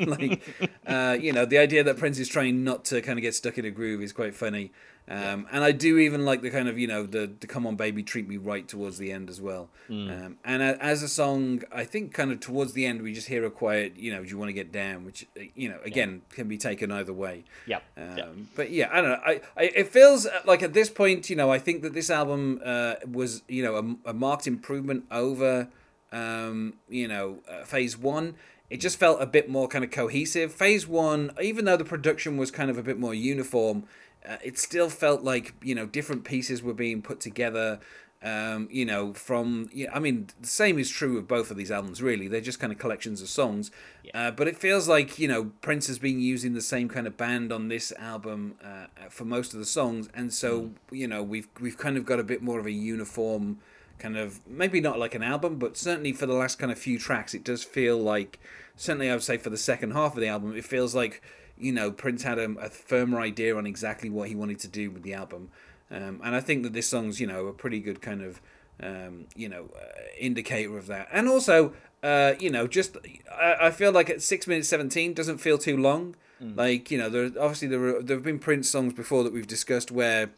like, 0.06 0.42
uh, 0.86 1.16
you 1.20 1.32
know, 1.32 1.44
the 1.44 1.58
idea 1.58 1.84
that 1.84 1.98
Prince 1.98 2.18
is 2.18 2.28
trying 2.28 2.64
not 2.64 2.84
to 2.86 3.02
kind 3.02 3.18
of 3.18 3.22
get 3.22 3.34
stuck 3.34 3.58
in 3.58 3.64
a 3.64 3.70
groove 3.70 4.00
is 4.02 4.12
quite 4.12 4.34
funny. 4.34 4.72
Um, 5.06 5.46
and 5.52 5.62
I 5.62 5.72
do 5.72 5.98
even 5.98 6.24
like 6.24 6.40
the 6.40 6.48
kind 6.48 6.66
of, 6.66 6.78
you 6.78 6.86
know, 6.86 7.04
the, 7.04 7.30
the 7.38 7.46
come 7.46 7.66
on 7.66 7.76
baby, 7.76 8.02
treat 8.02 8.26
me 8.26 8.38
right 8.38 8.66
towards 8.66 8.96
the 8.96 9.12
end 9.12 9.28
as 9.28 9.38
well. 9.38 9.68
Um, 9.90 10.38
and 10.44 10.62
a, 10.62 10.82
as 10.82 11.02
a 11.02 11.08
song, 11.08 11.62
I 11.70 11.84
think 11.84 12.14
kind 12.14 12.32
of 12.32 12.40
towards 12.40 12.72
the 12.72 12.86
end, 12.86 13.02
we 13.02 13.12
just 13.12 13.28
hear 13.28 13.44
a 13.44 13.50
quiet, 13.50 13.98
you 13.98 14.10
know, 14.10 14.22
do 14.22 14.30
you 14.30 14.38
want 14.38 14.48
to 14.48 14.54
get 14.54 14.72
down, 14.72 15.04
which, 15.04 15.26
uh, 15.38 15.42
you 15.54 15.68
know, 15.68 15.78
again, 15.84 16.22
can 16.30 16.48
be 16.48 16.56
taken 16.56 16.90
either 16.90 17.12
way. 17.12 17.44
Yep. 17.66 17.82
Um, 17.98 18.16
yep. 18.16 18.34
But 18.56 18.70
yeah, 18.70 18.88
I 18.90 19.00
don't 19.02 19.10
know. 19.10 19.20
I, 19.26 19.40
I 19.58 19.62
it 19.64 19.88
feels 19.88 20.24
uh, 20.24 20.40
like 20.46 20.62
at 20.62 20.72
this 20.72 20.88
point, 20.88 21.28
you 21.28 21.33
know, 21.36 21.50
I 21.50 21.58
think 21.58 21.82
that 21.82 21.94
this 21.94 22.10
album 22.10 22.60
uh, 22.64 22.94
was, 23.10 23.42
you 23.48 23.62
know, 23.62 23.98
a, 24.04 24.10
a 24.10 24.14
marked 24.14 24.46
improvement 24.46 25.04
over, 25.10 25.68
um, 26.12 26.74
you 26.88 27.08
know, 27.08 27.38
uh, 27.50 27.64
Phase 27.64 27.96
One. 27.98 28.34
It 28.70 28.78
just 28.78 28.98
felt 28.98 29.20
a 29.20 29.26
bit 29.26 29.48
more 29.48 29.68
kind 29.68 29.84
of 29.84 29.90
cohesive. 29.90 30.52
Phase 30.52 30.86
One, 30.86 31.32
even 31.40 31.64
though 31.64 31.76
the 31.76 31.84
production 31.84 32.36
was 32.36 32.50
kind 32.50 32.70
of 32.70 32.78
a 32.78 32.82
bit 32.82 32.98
more 32.98 33.14
uniform, 33.14 33.84
uh, 34.26 34.36
it 34.42 34.58
still 34.58 34.88
felt 34.88 35.22
like 35.22 35.54
you 35.62 35.74
know 35.74 35.86
different 35.86 36.24
pieces 36.24 36.62
were 36.62 36.74
being 36.74 37.02
put 37.02 37.20
together. 37.20 37.78
Um, 38.24 38.68
you 38.70 38.86
know, 38.86 39.12
from 39.12 39.68
yeah, 39.70 39.90
I 39.92 40.00
mean, 40.00 40.28
the 40.40 40.48
same 40.48 40.78
is 40.78 40.88
true 40.88 41.18
of 41.18 41.28
both 41.28 41.50
of 41.50 41.58
these 41.58 41.70
albums. 41.70 42.00
Really, 42.00 42.26
they're 42.26 42.40
just 42.40 42.58
kind 42.58 42.72
of 42.72 42.78
collections 42.78 43.20
of 43.20 43.28
songs. 43.28 43.70
Uh, 44.14 44.30
but 44.30 44.48
it 44.48 44.56
feels 44.56 44.88
like 44.88 45.18
you 45.18 45.28
know 45.28 45.52
Prince 45.60 45.88
has 45.88 45.98
been 45.98 46.18
using 46.18 46.54
the 46.54 46.62
same 46.62 46.88
kind 46.88 47.06
of 47.06 47.18
band 47.18 47.52
on 47.52 47.68
this 47.68 47.92
album 47.98 48.54
uh, 48.64 48.86
for 49.10 49.26
most 49.26 49.52
of 49.52 49.58
the 49.58 49.66
songs, 49.66 50.08
and 50.14 50.32
so 50.32 50.70
you 50.90 51.06
know 51.06 51.22
we've 51.22 51.48
we've 51.60 51.76
kind 51.76 51.98
of 51.98 52.06
got 52.06 52.18
a 52.18 52.24
bit 52.24 52.42
more 52.42 52.58
of 52.58 52.64
a 52.64 52.72
uniform 52.72 53.58
kind 53.98 54.16
of 54.16 54.40
maybe 54.46 54.80
not 54.80 54.98
like 54.98 55.14
an 55.14 55.22
album, 55.22 55.58
but 55.58 55.76
certainly 55.76 56.12
for 56.12 56.26
the 56.26 56.34
last 56.34 56.58
kind 56.58 56.72
of 56.72 56.78
few 56.78 56.98
tracks, 56.98 57.34
it 57.34 57.44
does 57.44 57.62
feel 57.62 57.98
like 57.98 58.40
certainly 58.76 59.10
I 59.10 59.14
would 59.14 59.22
say 59.22 59.36
for 59.36 59.50
the 59.50 59.56
second 59.56 59.92
half 59.92 60.14
of 60.14 60.20
the 60.20 60.28
album, 60.28 60.56
it 60.56 60.64
feels 60.64 60.94
like 60.94 61.22
you 61.56 61.72
know 61.72 61.90
Prince 61.90 62.22
had 62.22 62.38
a, 62.38 62.50
a 62.58 62.68
firmer 62.70 63.20
idea 63.20 63.56
on 63.56 63.66
exactly 63.66 64.10
what 64.10 64.28
he 64.28 64.34
wanted 64.34 64.58
to 64.60 64.68
do 64.68 64.90
with 64.90 65.02
the 65.02 65.14
album, 65.14 65.50
um, 65.90 66.20
and 66.24 66.34
I 66.34 66.40
think 66.40 66.62
that 66.62 66.72
this 66.72 66.88
song's 66.88 67.20
you 67.20 67.26
know 67.26 67.46
a 67.46 67.52
pretty 67.52 67.80
good 67.80 68.00
kind 68.00 68.22
of 68.22 68.40
um, 68.82 69.26
you 69.34 69.48
know 69.48 69.70
uh, 69.76 70.00
indicator 70.18 70.76
of 70.78 70.86
that, 70.88 71.08
and 71.12 71.28
also 71.28 71.72
uh, 72.02 72.34
you 72.38 72.50
know 72.50 72.66
just 72.66 72.96
I, 73.32 73.56
I 73.62 73.70
feel 73.70 73.92
like 73.92 74.10
at 74.10 74.22
six 74.22 74.46
minutes 74.46 74.68
seventeen 74.68 75.14
doesn't 75.14 75.38
feel 75.38 75.58
too 75.58 75.76
long. 75.76 76.16
Mm. 76.42 76.56
Like 76.56 76.90
you 76.90 76.98
know, 76.98 77.08
there 77.08 77.26
obviously 77.40 77.68
there 77.68 78.02
there 78.02 78.16
have 78.16 78.24
been 78.24 78.38
Prince 78.38 78.68
songs 78.68 78.92
before 78.92 79.24
that 79.24 79.32
we've 79.32 79.46
discussed 79.46 79.90
where 79.90 80.30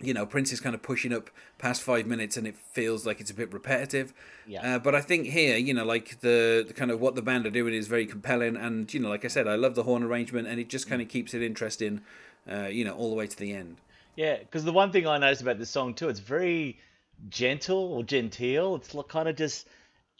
you 0.00 0.12
know, 0.12 0.26
Prince 0.26 0.52
is 0.52 0.60
kind 0.60 0.74
of 0.74 0.82
pushing 0.82 1.12
up 1.12 1.30
past 1.58 1.82
five 1.82 2.06
minutes, 2.06 2.36
and 2.36 2.46
it 2.46 2.56
feels 2.56 3.06
like 3.06 3.20
it's 3.20 3.30
a 3.30 3.34
bit 3.34 3.52
repetitive. 3.52 4.12
Yeah. 4.46 4.76
Uh, 4.76 4.78
but 4.78 4.94
I 4.94 5.00
think 5.00 5.28
here, 5.28 5.56
you 5.56 5.72
know, 5.72 5.84
like 5.84 6.20
the, 6.20 6.64
the, 6.66 6.74
kind 6.74 6.90
of 6.90 7.00
what 7.00 7.14
the 7.14 7.22
band 7.22 7.46
are 7.46 7.50
doing 7.50 7.72
is 7.74 7.86
very 7.86 8.06
compelling, 8.06 8.56
and 8.56 8.92
you 8.92 9.00
know, 9.00 9.08
like 9.08 9.24
I 9.24 9.28
said, 9.28 9.46
I 9.46 9.54
love 9.54 9.74
the 9.74 9.84
horn 9.84 10.02
arrangement, 10.02 10.48
and 10.48 10.60
it 10.60 10.68
just 10.68 10.88
kind 10.88 11.00
of 11.00 11.08
keeps 11.08 11.32
it 11.32 11.42
interesting, 11.42 12.02
uh, 12.50 12.66
you 12.66 12.84
know, 12.84 12.94
all 12.94 13.10
the 13.10 13.16
way 13.16 13.26
to 13.26 13.36
the 13.36 13.52
end. 13.52 13.76
Yeah, 14.16 14.38
because 14.38 14.64
the 14.64 14.72
one 14.72 14.92
thing 14.92 15.06
I 15.06 15.18
noticed 15.18 15.42
about 15.42 15.58
this 15.58 15.70
song 15.70 15.94
too, 15.94 16.08
it's 16.08 16.20
very 16.20 16.78
gentle 17.28 17.92
or 17.94 18.02
genteel. 18.04 18.76
It's 18.76 18.94
kind 19.08 19.28
of 19.28 19.36
just 19.36 19.66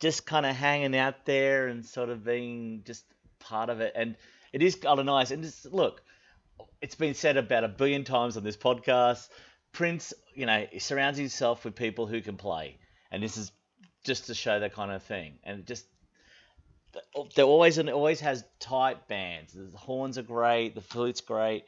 just 0.01 0.27
kind 0.27 0.45
of 0.45 0.57
hanging 0.57 0.97
out 0.97 1.25
there 1.25 1.69
and 1.69 1.85
sort 1.85 2.09
of 2.09 2.25
being 2.25 2.83
just 2.85 3.05
part 3.39 3.71
of 3.71 3.81
it, 3.81 3.93
and 3.95 4.17
it 4.53 4.63
is 4.63 4.75
kind 4.75 4.99
of 4.99 5.07
nice. 5.07 5.31
And 5.31 5.43
just 5.43 5.67
look, 5.73 6.03
it's 6.81 6.97
been 6.97 7.15
said 7.15 7.37
about 7.37 7.65
a 7.65 7.69
billion 7.69 8.05
times 8.05 8.37
on 8.37 8.45
this 8.45 8.57
podcast 8.57 9.29
Prince, 9.75 10.15
you 10.35 10.47
know, 10.47 10.67
surrounds 10.79 11.19
himself 11.19 11.65
with 11.65 11.75
people 11.75 12.07
who 12.07 12.21
can 12.21 12.37
play, 12.37 12.79
and 13.11 13.23
this 13.23 13.37
is 13.37 13.51
just 14.05 14.27
to 14.27 14.35
show 14.35 14.61
that 14.61 14.73
kind 14.73 14.93
of 14.93 15.03
thing. 15.03 15.35
And 15.43 15.67
just 15.67 15.85
there 17.35 17.45
always 17.45 17.79
and 17.79 17.91
always 17.91 18.21
has 18.21 18.45
tight 18.61 19.09
bands. 19.09 19.53
The 19.53 19.77
horns 19.77 20.17
are 20.17 20.23
great, 20.23 20.77
the 20.77 20.81
flute's 20.81 21.21
great. 21.21 21.65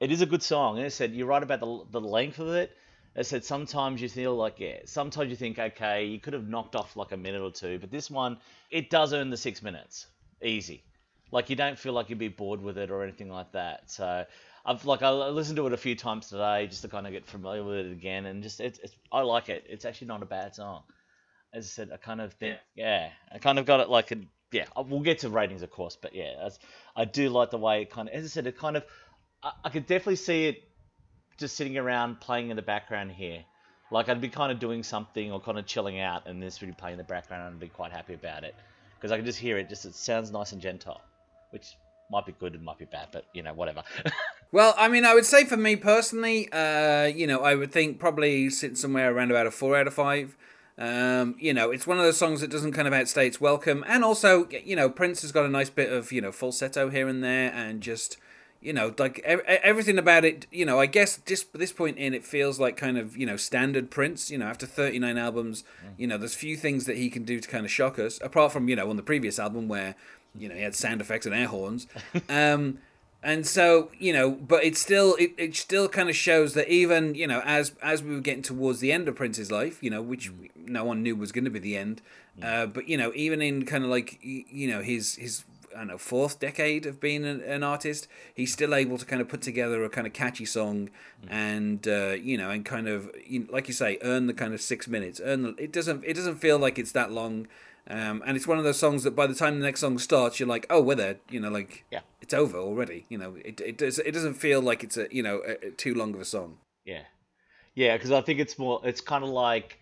It 0.00 0.12
is 0.12 0.20
a 0.20 0.26
good 0.26 0.42
song. 0.42 0.76
And 0.76 0.86
I 0.86 0.90
said 0.90 1.12
you're 1.12 1.26
right 1.26 1.42
about 1.42 1.60
the 1.60 1.84
the 1.90 2.00
length 2.00 2.38
of 2.38 2.48
it. 2.48 2.76
I 3.16 3.22
said 3.22 3.44
sometimes 3.44 4.00
you 4.00 4.08
feel 4.08 4.36
like 4.36 4.60
yeah, 4.60 4.78
sometimes 4.84 5.30
you 5.30 5.36
think 5.36 5.58
okay, 5.58 6.04
you 6.04 6.20
could 6.20 6.34
have 6.34 6.48
knocked 6.48 6.76
off 6.76 6.96
like 6.96 7.12
a 7.12 7.16
minute 7.16 7.42
or 7.42 7.50
two, 7.50 7.78
but 7.78 7.90
this 7.90 8.10
one 8.10 8.38
it 8.70 8.90
does 8.90 9.12
earn 9.12 9.30
the 9.30 9.36
six 9.36 9.62
minutes 9.62 10.06
easy. 10.42 10.84
Like 11.32 11.50
you 11.50 11.56
don't 11.56 11.78
feel 11.78 11.92
like 11.92 12.10
you'd 12.10 12.18
be 12.18 12.28
bored 12.28 12.62
with 12.62 12.78
it 12.78 12.90
or 12.90 13.02
anything 13.02 13.28
like 13.28 13.52
that. 13.52 13.90
So 13.90 14.24
I've 14.64 14.84
like 14.84 15.02
I 15.02 15.10
listened 15.10 15.56
to 15.56 15.66
it 15.66 15.72
a 15.72 15.78
few 15.78 15.96
times 15.96 16.28
today 16.28 16.66
just 16.68 16.82
to 16.82 16.88
kind 16.88 17.06
of 17.06 17.12
get 17.12 17.26
familiar 17.26 17.64
with 17.64 17.86
it 17.86 17.92
again, 17.92 18.26
and 18.26 18.42
just 18.42 18.60
it's, 18.60 18.78
it's 18.78 18.94
I 19.10 19.22
like 19.22 19.48
it. 19.48 19.64
It's 19.68 19.84
actually 19.84 20.08
not 20.08 20.22
a 20.22 20.26
bad 20.26 20.54
song. 20.54 20.82
As 21.52 21.64
I 21.64 21.68
said, 21.68 21.90
I 21.92 21.96
kind 21.96 22.20
of 22.20 22.34
think 22.34 22.58
yeah, 22.74 23.06
yeah 23.06 23.10
I 23.34 23.38
kind 23.38 23.58
of 23.58 23.66
got 23.66 23.80
it 23.80 23.88
like 23.88 24.12
a, 24.12 24.16
yeah. 24.52 24.66
We'll 24.76 25.00
get 25.00 25.20
to 25.20 25.28
ratings 25.28 25.62
of 25.62 25.70
course, 25.70 25.96
but 26.00 26.14
yeah, 26.14 26.48
I 26.94 27.04
do 27.04 27.30
like 27.30 27.50
the 27.50 27.58
way 27.58 27.82
it 27.82 27.90
kind 27.90 28.08
of 28.08 28.14
as 28.14 28.24
I 28.24 28.28
said, 28.28 28.46
it 28.46 28.56
kind 28.56 28.76
of 28.76 28.84
I, 29.42 29.52
I 29.64 29.70
could 29.70 29.86
definitely 29.86 30.16
see 30.16 30.46
it 30.46 30.62
just 31.38 31.56
sitting 31.56 31.78
around 31.78 32.20
playing 32.20 32.50
in 32.50 32.56
the 32.56 32.62
background 32.62 33.12
here. 33.12 33.44
Like 33.90 34.08
I'd 34.08 34.20
be 34.20 34.28
kind 34.28 34.52
of 34.52 34.58
doing 34.58 34.82
something 34.82 35.32
or 35.32 35.40
kind 35.40 35.58
of 35.58 35.66
chilling 35.66 36.00
out, 36.00 36.26
and 36.26 36.42
this 36.42 36.60
would 36.60 36.66
be 36.66 36.74
playing 36.74 36.94
in 36.94 36.98
the 36.98 37.04
background, 37.04 37.46
and 37.46 37.54
I'd 37.54 37.60
be 37.60 37.68
quite 37.68 37.92
happy 37.92 38.14
about 38.14 38.44
it 38.44 38.54
because 38.96 39.12
I 39.12 39.16
can 39.16 39.24
just 39.24 39.38
hear 39.38 39.56
it. 39.56 39.68
Just 39.68 39.86
it 39.86 39.94
sounds 39.94 40.30
nice 40.30 40.52
and 40.52 40.60
gentle, 40.60 41.00
which 41.50 41.76
might 42.10 42.26
be 42.26 42.32
good 42.32 42.54
and 42.54 42.62
might 42.62 42.78
be 42.78 42.84
bad, 42.84 43.08
but 43.12 43.24
you 43.32 43.42
know, 43.42 43.54
whatever. 43.54 43.82
well, 44.52 44.74
I 44.76 44.88
mean, 44.88 45.04
I 45.04 45.14
would 45.14 45.24
say 45.24 45.44
for 45.44 45.56
me 45.56 45.76
personally, 45.76 46.50
uh, 46.52 47.04
you 47.04 47.26
know, 47.26 47.40
I 47.40 47.54
would 47.54 47.72
think 47.72 47.98
probably 47.98 48.50
sit 48.50 48.76
somewhere 48.76 49.14
around 49.14 49.30
about 49.30 49.46
a 49.46 49.50
four 49.50 49.76
out 49.76 49.86
of 49.86 49.94
five. 49.94 50.36
Um, 50.76 51.34
you 51.38 51.52
know, 51.54 51.70
it's 51.70 51.86
one 51.86 51.96
of 51.96 52.04
those 52.04 52.18
songs 52.18 52.40
that 52.40 52.50
doesn't 52.50 52.72
kind 52.72 52.86
of 52.86 52.94
outstay 52.94 53.26
its 53.26 53.40
welcome, 53.40 53.84
and 53.88 54.04
also, 54.04 54.48
you 54.50 54.76
know, 54.76 54.90
Prince 54.90 55.22
has 55.22 55.32
got 55.32 55.46
a 55.46 55.48
nice 55.48 55.70
bit 55.70 55.90
of 55.90 56.12
you 56.12 56.20
know 56.20 56.30
falsetto 56.30 56.90
here 56.90 57.08
and 57.08 57.24
there, 57.24 57.52
and 57.52 57.80
just 57.80 58.18
you 58.60 58.72
know, 58.72 58.92
like 58.98 59.20
everything 59.20 59.98
about 59.98 60.24
it, 60.24 60.46
you 60.50 60.64
know, 60.64 60.80
I 60.80 60.86
guess 60.86 61.18
just 61.18 61.52
this 61.52 61.72
point 61.72 61.96
in, 61.96 62.12
it 62.12 62.24
feels 62.24 62.58
like 62.58 62.76
kind 62.76 62.98
of, 62.98 63.16
you 63.16 63.24
know, 63.24 63.36
standard 63.36 63.90
Prince, 63.90 64.30
you 64.30 64.38
know, 64.38 64.46
after 64.46 64.66
39 64.66 65.16
albums, 65.16 65.62
mm. 65.84 65.90
you 65.96 66.08
know, 66.08 66.18
there's 66.18 66.34
few 66.34 66.56
things 66.56 66.86
that 66.86 66.96
he 66.96 67.08
can 67.08 67.22
do 67.22 67.38
to 67.38 67.48
kind 67.48 67.64
of 67.64 67.70
shock 67.70 67.98
us, 67.98 68.18
apart 68.20 68.52
from, 68.52 68.68
you 68.68 68.74
know, 68.74 68.90
on 68.90 68.96
the 68.96 69.02
previous 69.02 69.38
album 69.38 69.68
where, 69.68 69.94
you 70.36 70.48
know, 70.48 70.56
he 70.56 70.62
had 70.62 70.74
sound 70.74 71.00
effects 71.00 71.24
and 71.24 71.34
air 71.34 71.46
horns. 71.46 71.86
Um, 72.28 72.78
and 73.22 73.46
so, 73.46 73.90
you 73.98 74.12
know, 74.12 74.30
but 74.30 74.64
it 74.64 74.76
still, 74.76 75.14
it, 75.16 75.32
it 75.38 75.56
still 75.56 75.88
kind 75.88 76.08
of 76.08 76.16
shows 76.16 76.54
that 76.54 76.68
even, 76.68 77.14
you 77.14 77.26
know, 77.26 77.42
as, 77.44 77.72
as 77.82 78.02
we 78.02 78.14
were 78.14 78.20
getting 78.20 78.42
towards 78.42 78.80
the 78.80 78.92
end 78.92 79.08
of 79.08 79.14
Prince's 79.14 79.50
life, 79.52 79.82
you 79.82 79.90
know, 79.90 80.02
which 80.02 80.32
mm. 80.32 80.48
no 80.56 80.84
one 80.84 81.02
knew 81.02 81.14
was 81.14 81.30
going 81.30 81.44
to 81.44 81.50
be 81.50 81.60
the 81.60 81.76
end, 81.76 82.02
mm. 82.38 82.44
uh, 82.44 82.66
but, 82.66 82.88
you 82.88 82.96
know, 82.96 83.12
even 83.14 83.40
in 83.40 83.64
kind 83.66 83.84
of 83.84 83.90
like, 83.90 84.18
you 84.20 84.68
know, 84.68 84.82
his, 84.82 85.14
his, 85.14 85.44
I 85.74 85.78
don't 85.78 85.88
know, 85.88 85.98
fourth 85.98 86.40
decade 86.40 86.86
of 86.86 87.00
being 87.00 87.24
an, 87.24 87.40
an, 87.42 87.62
artist, 87.62 88.08
he's 88.34 88.52
still 88.52 88.74
able 88.74 88.98
to 88.98 89.04
kind 89.04 89.20
of 89.20 89.28
put 89.28 89.42
together 89.42 89.84
a 89.84 89.90
kind 89.90 90.06
of 90.06 90.12
catchy 90.12 90.44
song, 90.44 90.90
mm. 91.24 91.28
and 91.30 91.86
uh, 91.86 92.16
you 92.20 92.36
know, 92.38 92.50
and 92.50 92.64
kind 92.64 92.88
of 92.88 93.10
you 93.26 93.40
know, 93.40 93.46
like 93.50 93.68
you 93.68 93.74
say, 93.74 93.98
earn 94.02 94.26
the 94.26 94.34
kind 94.34 94.54
of 94.54 94.60
six 94.60 94.88
minutes. 94.88 95.20
Earn 95.22 95.42
the, 95.42 95.54
it 95.58 95.72
doesn't 95.72 96.04
it 96.04 96.14
doesn't 96.14 96.36
feel 96.36 96.58
like 96.58 96.78
it's 96.78 96.92
that 96.92 97.12
long, 97.12 97.46
um, 97.88 98.22
and 98.26 98.36
it's 98.36 98.46
one 98.46 98.58
of 98.58 98.64
those 98.64 98.78
songs 98.78 99.02
that 99.04 99.16
by 99.16 99.26
the 99.26 99.34
time 99.34 99.58
the 99.58 99.64
next 99.64 99.80
song 99.80 99.98
starts, 99.98 100.38
you're 100.38 100.48
like, 100.48 100.66
oh, 100.68 100.82
we're 100.82 100.94
there. 100.94 101.16
You 101.30 101.40
know, 101.40 101.50
like 101.50 101.84
yeah. 101.90 102.00
it's 102.20 102.34
over 102.34 102.58
already. 102.58 103.06
You 103.08 103.18
know, 103.18 103.36
it 103.44 103.60
it 103.60 103.78
does 103.78 103.98
it 103.98 104.12
doesn't 104.12 104.34
feel 104.34 104.60
like 104.60 104.84
it's 104.84 104.96
a 104.96 105.08
you 105.10 105.22
know 105.22 105.40
a, 105.46 105.68
a 105.68 105.70
too 105.70 105.94
long 105.94 106.14
of 106.14 106.20
a 106.20 106.24
song. 106.24 106.58
Yeah, 106.84 107.02
yeah, 107.74 107.96
because 107.96 108.12
I 108.12 108.20
think 108.20 108.40
it's 108.40 108.58
more. 108.58 108.80
It's 108.84 109.00
kind 109.00 109.24
of 109.24 109.30
like 109.30 109.78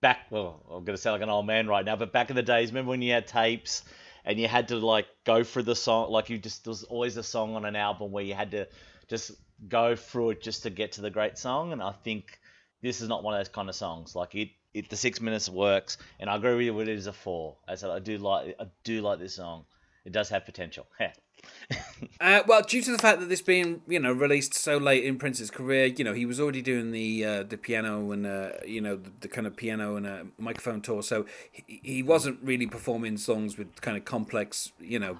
back. 0.00 0.26
Well, 0.30 0.60
I'm 0.70 0.84
gonna 0.84 0.96
sound 0.96 1.14
like 1.14 1.22
an 1.22 1.30
old 1.30 1.46
man 1.46 1.68
right 1.68 1.84
now, 1.84 1.96
but 1.96 2.12
back 2.12 2.30
in 2.30 2.36
the 2.36 2.42
days, 2.42 2.70
remember 2.70 2.90
when 2.90 3.02
you 3.02 3.12
had 3.12 3.26
tapes 3.26 3.82
and 4.24 4.38
you 4.38 4.48
had 4.48 4.68
to 4.68 4.76
like 4.76 5.06
go 5.24 5.42
through 5.42 5.62
the 5.62 5.76
song 5.76 6.10
like 6.10 6.30
you 6.30 6.38
just 6.38 6.64
there 6.64 6.70
was 6.70 6.84
always 6.84 7.16
a 7.16 7.22
song 7.22 7.54
on 7.54 7.64
an 7.64 7.76
album 7.76 8.12
where 8.12 8.24
you 8.24 8.34
had 8.34 8.50
to 8.50 8.66
just 9.08 9.32
go 9.68 9.96
through 9.96 10.30
it 10.30 10.42
just 10.42 10.62
to 10.62 10.70
get 10.70 10.92
to 10.92 11.00
the 11.00 11.10
great 11.10 11.36
song 11.38 11.72
and 11.72 11.82
i 11.82 11.92
think 11.92 12.40
this 12.82 13.00
is 13.00 13.08
not 13.08 13.22
one 13.22 13.34
of 13.34 13.40
those 13.40 13.48
kind 13.48 13.68
of 13.68 13.74
songs. 13.74 14.14
Like 14.14 14.34
it, 14.34 14.50
it 14.72 14.88
the 14.88 14.96
six 14.96 15.20
minutes 15.20 15.48
works 15.48 15.98
and 16.18 16.30
i 16.30 16.36
agree 16.36 16.54
with 16.54 16.64
you 16.64 16.80
it 16.80 16.88
is 16.88 17.06
a 17.06 17.12
four. 17.12 17.56
I 17.66 17.74
said 17.74 17.90
i 17.90 17.98
do 17.98 18.18
like 18.18 18.54
i 18.60 18.66
do 18.84 19.02
like 19.02 19.18
this 19.18 19.34
song 19.34 19.64
it 20.04 20.12
does 20.12 20.28
have 20.30 20.44
potential 20.44 20.86
uh, 22.20 22.42
well, 22.46 22.62
due 22.62 22.82
to 22.82 22.92
the 22.92 22.98
fact 22.98 23.20
that 23.20 23.28
this 23.28 23.42
being 23.42 23.82
you 23.88 23.98
know 23.98 24.12
released 24.12 24.54
so 24.54 24.76
late 24.76 25.04
in 25.04 25.16
Prince's 25.16 25.50
career, 25.50 25.86
you 25.86 26.04
know 26.04 26.12
he 26.12 26.26
was 26.26 26.40
already 26.40 26.62
doing 26.62 26.90
the 26.90 27.24
uh, 27.24 27.42
the 27.42 27.56
piano 27.56 28.10
and 28.12 28.26
uh, 28.26 28.50
you 28.66 28.80
know 28.80 28.96
the, 28.96 29.10
the, 29.20 29.28
kind 29.28 29.46
of 29.46 29.56
piano 29.56 29.96
and 29.96 30.06
uh, 30.06 30.24
microphone 30.38 30.80
tour, 30.80 31.02
so 31.02 31.26
he, 31.50 31.80
he 31.82 32.02
wasn't 32.02 32.38
really 32.42 32.66
performing 32.66 33.16
songs 33.16 33.56
with 33.56 33.80
kind 33.80 33.96
of 33.96 34.04
complex 34.04 34.72
you 34.80 34.98
know 34.98 35.18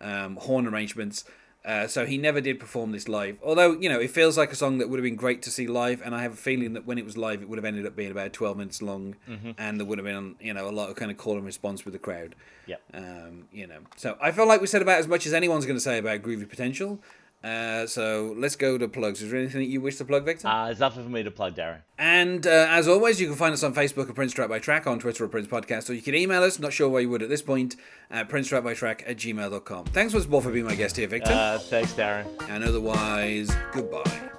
um, 0.00 0.36
horn 0.36 0.66
arrangements. 0.66 1.24
Uh, 1.68 1.86
so 1.86 2.06
he 2.06 2.16
never 2.16 2.40
did 2.40 2.58
perform 2.58 2.92
this 2.92 3.08
live. 3.08 3.36
Although, 3.42 3.72
you 3.72 3.90
know, 3.90 4.00
it 4.00 4.10
feels 4.10 4.38
like 4.38 4.50
a 4.50 4.54
song 4.54 4.78
that 4.78 4.88
would 4.88 4.98
have 4.98 5.04
been 5.04 5.16
great 5.16 5.42
to 5.42 5.50
see 5.50 5.66
live, 5.66 6.00
and 6.02 6.14
I 6.14 6.22
have 6.22 6.32
a 6.32 6.36
feeling 6.36 6.72
that 6.72 6.86
when 6.86 6.96
it 6.96 7.04
was 7.04 7.18
live, 7.18 7.42
it 7.42 7.48
would 7.50 7.58
have 7.58 7.64
ended 7.66 7.84
up 7.84 7.94
being 7.94 8.10
about 8.10 8.32
12 8.32 8.56
minutes 8.56 8.80
long, 8.80 9.16
mm-hmm. 9.28 9.50
and 9.58 9.78
there 9.78 9.86
would 9.86 9.98
have 9.98 10.06
been, 10.06 10.36
you 10.40 10.54
know, 10.54 10.66
a 10.66 10.72
lot 10.72 10.88
of 10.88 10.96
kind 10.96 11.10
of 11.10 11.18
call 11.18 11.36
and 11.36 11.44
response 11.44 11.84
with 11.84 11.92
the 11.92 11.98
crowd. 11.98 12.34
Yeah. 12.66 12.76
Um, 12.94 13.48
you 13.52 13.66
know, 13.66 13.80
so 13.96 14.16
I 14.18 14.32
feel 14.32 14.48
like 14.48 14.62
we 14.62 14.66
said 14.66 14.80
about 14.80 14.98
as 14.98 15.06
much 15.06 15.26
as 15.26 15.34
anyone's 15.34 15.66
going 15.66 15.76
to 15.76 15.80
say 15.80 15.98
about 15.98 16.22
Groovy 16.22 16.48
Potential. 16.48 17.00
Uh, 17.42 17.86
so 17.86 18.34
let's 18.36 18.56
go 18.56 18.76
to 18.76 18.88
plugs. 18.88 19.22
Is 19.22 19.30
there 19.30 19.38
anything 19.38 19.60
that 19.60 19.68
you 19.68 19.80
wish 19.80 19.96
to 19.96 20.04
plug, 20.04 20.24
Victor? 20.24 20.48
Uh, 20.48 20.66
there's 20.66 20.80
nothing 20.80 21.04
for 21.04 21.10
me 21.10 21.22
to 21.22 21.30
plug, 21.30 21.54
Darren. 21.54 21.82
And 21.96 22.44
uh, 22.46 22.66
as 22.68 22.88
always, 22.88 23.20
you 23.20 23.28
can 23.28 23.36
find 23.36 23.52
us 23.52 23.62
on 23.62 23.74
Facebook 23.74 24.08
at 24.08 24.14
Prince 24.16 24.32
Track 24.32 24.48
by 24.48 24.58
Track, 24.58 24.86
on 24.88 24.98
Twitter 24.98 25.24
at 25.24 25.30
Prince 25.30 25.46
Podcast, 25.46 25.88
or 25.88 25.92
you 25.92 26.02
can 26.02 26.16
email 26.16 26.42
us, 26.42 26.58
not 26.58 26.72
sure 26.72 26.88
why 26.88 27.00
you 27.00 27.10
would 27.10 27.22
at 27.22 27.28
this 27.28 27.42
point, 27.42 27.76
at 28.10 28.28
Prince 28.28 28.48
Track 28.48 28.64
by 28.64 28.74
Track 28.74 29.04
at 29.06 29.16
gmail.com. 29.18 29.84
Thanks 29.86 30.14
once 30.14 30.26
more 30.26 30.42
for 30.42 30.50
being 30.50 30.64
my 30.64 30.74
guest 30.74 30.96
here, 30.96 31.06
Victor. 31.06 31.32
Uh, 31.32 31.58
thanks, 31.58 31.92
Darren. 31.92 32.26
And 32.48 32.64
otherwise, 32.64 33.50
goodbye. 33.72 34.30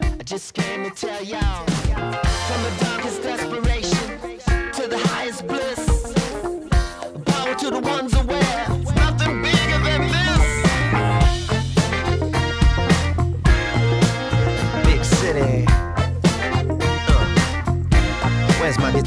I 0.00 0.22
just 0.24 0.54
came 0.54 0.84
to 0.84 0.90
tell 0.90 1.22
y'all 1.22 1.66
from 1.66 2.62
the 2.62 2.76
darkest 2.80 3.22
desperation 3.22 4.18
to 4.72 4.88
the 4.88 4.98
highest 5.08 5.46
bliss. 5.46 6.14
Power 7.26 7.54
to 7.56 7.70
the 7.70 7.80
ones 7.80 8.14
away. 8.14 8.43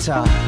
Guitar 0.07 0.46